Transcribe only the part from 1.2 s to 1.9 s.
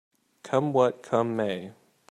may